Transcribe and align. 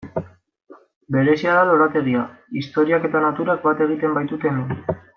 Berezia 1.15 1.53
da 1.59 1.67
lorategia, 1.71 2.23
historiak 2.63 3.07
eta 3.13 3.25
naturak 3.29 3.63
bat 3.71 3.85
egiten 3.89 4.21
baitute 4.21 4.55
hemen. 4.57 4.99